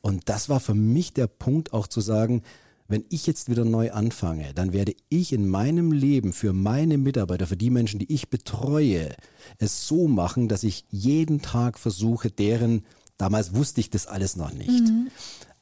Und 0.00 0.28
das 0.28 0.48
war 0.48 0.60
für 0.60 0.74
mich 0.74 1.12
der 1.12 1.26
Punkt 1.26 1.72
auch 1.72 1.86
zu 1.86 2.00
sagen, 2.00 2.42
wenn 2.88 3.04
ich 3.10 3.26
jetzt 3.26 3.50
wieder 3.50 3.66
neu 3.66 3.92
anfange, 3.92 4.54
dann 4.54 4.72
werde 4.72 4.94
ich 5.10 5.34
in 5.34 5.46
meinem 5.46 5.92
Leben 5.92 6.32
für 6.32 6.54
meine 6.54 6.96
Mitarbeiter, 6.96 7.46
für 7.46 7.56
die 7.56 7.68
Menschen, 7.68 7.98
die 7.98 8.10
ich 8.12 8.30
betreue, 8.30 9.14
es 9.58 9.86
so 9.86 10.08
machen, 10.08 10.48
dass 10.48 10.62
ich 10.64 10.86
jeden 10.90 11.42
Tag 11.42 11.78
versuche, 11.78 12.30
deren, 12.30 12.86
damals 13.18 13.54
wusste 13.54 13.80
ich 13.80 13.90
das 13.90 14.06
alles 14.06 14.36
noch 14.36 14.54
nicht, 14.54 14.70
mhm. 14.70 15.08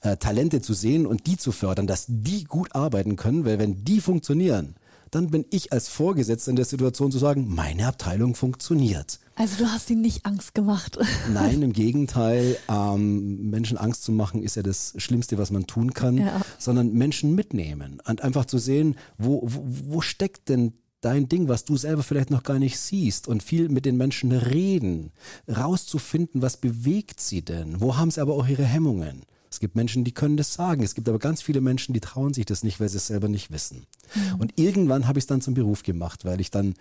äh, 0.02 0.16
Talente 0.16 0.60
zu 0.60 0.72
sehen 0.72 1.04
und 1.04 1.26
die 1.26 1.36
zu 1.36 1.50
fördern, 1.50 1.88
dass 1.88 2.06
die 2.08 2.44
gut 2.44 2.76
arbeiten 2.76 3.16
können, 3.16 3.44
weil 3.44 3.58
wenn 3.58 3.84
die 3.84 4.00
funktionieren, 4.00 4.76
dann 5.10 5.30
bin 5.30 5.44
ich 5.50 5.72
als 5.72 5.88
Vorgesetzter 5.88 6.50
in 6.50 6.56
der 6.56 6.64
Situation 6.64 7.12
zu 7.12 7.18
sagen, 7.18 7.46
meine 7.54 7.86
Abteilung 7.86 8.34
funktioniert. 8.34 9.20
Also 9.34 9.56
du 9.58 9.70
hast 9.70 9.90
ihnen 9.90 10.00
nicht 10.00 10.24
Angst 10.24 10.54
gemacht. 10.54 10.98
Nein, 11.32 11.62
im 11.62 11.72
Gegenteil. 11.72 12.56
Ähm, 12.68 13.50
Menschen 13.50 13.76
Angst 13.76 14.02
zu 14.02 14.12
machen 14.12 14.42
ist 14.42 14.56
ja 14.56 14.62
das 14.62 14.94
Schlimmste, 14.96 15.36
was 15.38 15.50
man 15.50 15.66
tun 15.66 15.92
kann, 15.92 16.18
ja. 16.18 16.40
sondern 16.58 16.92
Menschen 16.92 17.34
mitnehmen 17.34 18.00
und 18.06 18.22
einfach 18.22 18.46
zu 18.46 18.58
sehen, 18.58 18.96
wo, 19.18 19.42
wo, 19.44 19.62
wo 19.64 20.00
steckt 20.00 20.48
denn 20.48 20.72
dein 21.02 21.28
Ding, 21.28 21.48
was 21.48 21.64
du 21.64 21.76
selber 21.76 22.02
vielleicht 22.02 22.30
noch 22.30 22.42
gar 22.42 22.58
nicht 22.58 22.78
siehst 22.78 23.28
und 23.28 23.42
viel 23.42 23.68
mit 23.68 23.84
den 23.84 23.96
Menschen 23.96 24.32
reden, 24.32 25.12
rauszufinden, 25.48 26.42
was 26.42 26.56
bewegt 26.56 27.20
sie 27.20 27.42
denn, 27.42 27.80
wo 27.80 27.96
haben 27.96 28.10
sie 28.10 28.20
aber 28.20 28.34
auch 28.34 28.48
ihre 28.48 28.64
Hemmungen. 28.64 29.22
Es 29.56 29.60
gibt 29.60 29.74
Menschen, 29.74 30.04
die 30.04 30.12
können 30.12 30.36
das 30.36 30.52
sagen. 30.52 30.82
Es 30.82 30.94
gibt 30.94 31.08
aber 31.08 31.18
ganz 31.18 31.40
viele 31.40 31.62
Menschen, 31.62 31.94
die 31.94 32.00
trauen 32.00 32.34
sich 32.34 32.44
das 32.44 32.62
nicht, 32.62 32.78
weil 32.78 32.90
sie 32.90 32.98
es 32.98 33.06
selber 33.06 33.26
nicht 33.26 33.50
wissen. 33.50 33.86
Mhm. 34.14 34.40
Und 34.40 34.52
irgendwann 34.58 35.08
habe 35.08 35.18
ich 35.18 35.22
es 35.22 35.26
dann 35.26 35.40
zum 35.40 35.54
Beruf 35.54 35.82
gemacht, 35.82 36.26
weil 36.26 36.42
ich 36.42 36.50
dann 36.50 36.74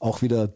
auch 0.00 0.22
wieder 0.22 0.52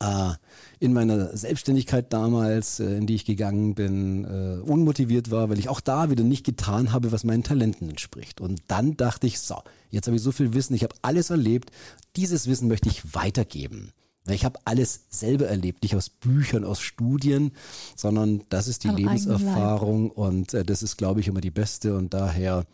äh, 0.00 0.32
in 0.80 0.92
meiner 0.92 1.36
Selbstständigkeit 1.36 2.12
damals, 2.12 2.80
äh, 2.80 2.96
in 2.96 3.06
die 3.06 3.14
ich 3.14 3.24
gegangen 3.24 3.76
bin, 3.76 4.24
äh, 4.24 4.68
unmotiviert 4.68 5.30
war, 5.30 5.48
weil 5.48 5.60
ich 5.60 5.68
auch 5.68 5.78
da 5.78 6.10
wieder 6.10 6.24
nicht 6.24 6.44
getan 6.44 6.92
habe, 6.92 7.12
was 7.12 7.22
meinen 7.22 7.44
Talenten 7.44 7.88
entspricht. 7.88 8.40
Und 8.40 8.60
dann 8.66 8.96
dachte 8.96 9.28
ich, 9.28 9.38
so, 9.38 9.62
jetzt 9.90 10.08
habe 10.08 10.16
ich 10.16 10.22
so 10.24 10.32
viel 10.32 10.54
Wissen, 10.54 10.74
ich 10.74 10.82
habe 10.82 10.96
alles 11.02 11.30
erlebt, 11.30 11.70
dieses 12.16 12.48
Wissen 12.48 12.66
möchte 12.66 12.88
ich 12.88 13.14
weitergeben. 13.14 13.92
Ich 14.28 14.44
habe 14.44 14.60
alles 14.64 15.06
selber 15.08 15.48
erlebt, 15.48 15.82
nicht 15.82 15.96
aus 15.96 16.08
Büchern, 16.08 16.64
aus 16.64 16.80
Studien, 16.80 17.52
sondern 17.96 18.42
das 18.48 18.68
ist 18.68 18.84
die 18.84 18.90
Am 18.90 18.96
Lebenserfahrung 18.96 20.10
und 20.10 20.54
äh, 20.54 20.64
das 20.64 20.82
ist, 20.82 20.96
glaube 20.96 21.20
ich, 21.20 21.28
immer 21.28 21.40
die 21.40 21.50
beste 21.50 21.96
und 21.96 22.12
daher 22.14 22.66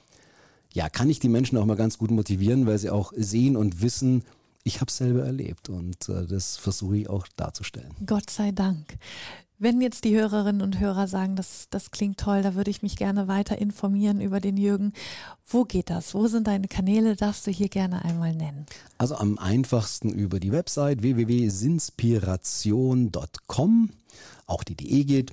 ja, 0.73 0.91
kann 0.91 1.09
ich 1.09 1.21
die 1.21 1.29
Menschen 1.29 1.57
auch 1.57 1.65
mal 1.65 1.77
ganz 1.77 1.97
gut 1.97 2.11
motivieren, 2.11 2.67
weil 2.67 2.79
sie 2.79 2.91
auch 2.91 3.13
sehen 3.17 3.57
und 3.57 3.81
wissen, 3.81 4.25
ich 4.63 4.81
habe 4.81 4.91
es 4.91 4.97
selber 4.97 5.25
erlebt 5.25 5.69
und 5.69 6.09
äh, 6.09 6.27
das 6.27 6.57
versuche 6.57 6.99
ich 6.99 7.09
auch 7.09 7.27
darzustellen. 7.37 7.95
Gott 8.05 8.29
sei 8.29 8.51
Dank. 8.51 8.99
Wenn 9.59 9.81
jetzt 9.81 10.05
die 10.05 10.15
Hörerinnen 10.15 10.61
und 10.61 10.81
Hörer 10.81 11.09
sagen, 11.09 11.35
das, 11.35 11.69
das 11.71 11.91
klingt 11.91 12.21
toll, 12.21 12.43
da 12.43 12.55
würde 12.55 12.71
ich 12.71 12.83
mich 12.83 12.97
gerne 12.97 13.27
weiter 13.27 13.57
informieren 13.57 14.21
über 14.21 14.39
den 14.39 14.59
Jürgen. 14.59 14.93
Wo 15.49 15.65
geht 15.65 15.89
das? 15.89 16.15
Wo 16.15 16.27
sind 16.27 16.47
deine 16.47 16.69
Kanäle? 16.69 17.17
Darfst 17.17 17.47
du 17.47 17.51
hier 17.51 17.71
gerne 17.71 18.05
einmal 18.05 18.35
nennen? 18.35 18.67
Also 18.99 19.15
am 19.15 19.39
einfachsten 19.39 20.11
über 20.11 20.41
die 20.41 20.53
Website 20.53 21.01
www.sinspiration.com. 21.01 23.91
Auch 24.47 24.63
die 24.63 24.75
DE 24.75 25.05
geht 25.05 25.33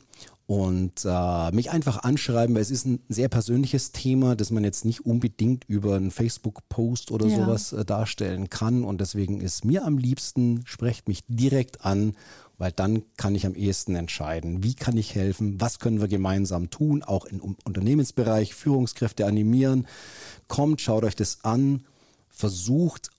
und 0.53 1.03
äh, 1.03 1.51
mich 1.51 1.71
einfach 1.71 2.03
anschreiben, 2.03 2.53
weil 2.53 2.61
es 2.61 2.69
ist 2.69 2.85
ein 2.85 2.99
sehr 3.09 3.27
persönliches 3.27 3.91
Thema, 3.91 4.35
das 4.35 4.51
man 4.51 4.63
jetzt 4.63 4.85
nicht 4.85 5.03
unbedingt 5.03 5.63
über 5.67 5.95
einen 5.95 6.11
Facebook-Post 6.11 7.09
oder 7.09 7.25
ja. 7.25 7.37
sowas 7.37 7.73
äh, 7.73 7.83
darstellen 7.83 8.51
kann. 8.51 8.83
Und 8.83 9.01
deswegen 9.01 9.41
ist 9.41 9.65
mir 9.65 9.83
am 9.83 9.97
liebsten, 9.97 10.61
sprecht 10.67 11.07
mich 11.07 11.23
direkt 11.27 11.83
an, 11.83 12.15
weil 12.59 12.71
dann 12.71 13.01
kann 13.17 13.33
ich 13.33 13.47
am 13.47 13.55
ehesten 13.55 13.95
entscheiden, 13.95 14.61
wie 14.61 14.75
kann 14.75 14.95
ich 14.95 15.15
helfen, 15.15 15.59
was 15.59 15.79
können 15.79 16.01
wir 16.01 16.07
gemeinsam 16.07 16.69
tun, 16.69 17.01
auch 17.01 17.25
im 17.25 17.55
Unternehmensbereich, 17.63 18.53
Führungskräfte 18.53 19.25
animieren. 19.25 19.87
Kommt, 20.47 20.81
schaut 20.81 21.03
euch 21.03 21.15
das 21.15 21.43
an, 21.43 21.83
versucht 22.29 23.09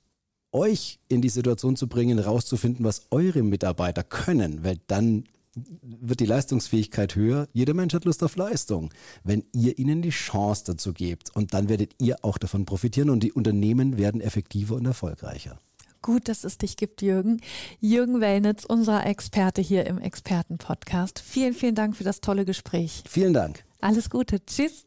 euch 0.53 1.01
in 1.09 1.21
die 1.21 1.31
Situation 1.31 1.75
zu 1.75 1.89
bringen, 1.89 2.21
rauszufinden, 2.21 2.85
was 2.85 3.07
eure 3.11 3.43
Mitarbeiter 3.43 4.05
können, 4.05 4.63
weil 4.63 4.79
dann 4.87 5.25
wird 5.55 6.21
die 6.21 6.27
Leistungsfähigkeit 6.27 7.17
höher. 7.17 7.49
Jeder 7.53 7.75
Mensch 7.75 7.95
hat 7.95 8.05
Lust 8.05 8.23
auf 8.23 8.37
Leistung, 8.37 8.91
wenn 9.23 9.45
ihr 9.53 9.79
ihnen 9.79 10.03
die 10.03 10.11
Chance 10.11 10.65
dazu 10.67 10.93
gebt. 10.93 11.35
Und 11.35 11.55
dann 11.55 11.69
werdet 11.69 11.95
ihr 12.01 12.25
auch 12.25 12.39
davon 12.39 12.65
profitieren 12.65 13.11
und 13.11 13.23
die 13.23 13.33
Unternehmen 13.33 13.99
werden 13.99 14.21
effektiver 14.21 14.77
und 14.77 14.87
erfolgreicher. 14.87 15.59
Gut, 16.03 16.29
dass 16.29 16.45
es 16.45 16.59
dich 16.59 16.77
gibt, 16.77 17.01
Jürgen. 17.01 17.41
Jürgen 17.81 18.21
Wellnitz, 18.21 18.67
unser 18.67 19.07
Experte 19.07 19.63
hier 19.63 19.87
im 19.87 19.99
Expertenpodcast. 19.99 21.19
Vielen, 21.19 21.55
vielen 21.55 21.75
Dank 21.75 21.97
für 21.97 22.05
das 22.05 22.21
tolle 22.21 22.45
Gespräch. 22.45 23.03
Vielen 23.09 23.33
Dank. 23.33 23.65
Alles 23.81 24.11
Gute. 24.11 24.45
Tschüss. 24.45 24.85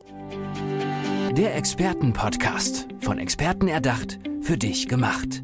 Der 1.35 1.55
Expertenpodcast. 1.55 2.87
Von 2.99 3.17
Experten 3.17 3.67
erdacht, 3.67 4.19
für 4.41 4.57
dich 4.57 4.87
gemacht. 4.87 5.43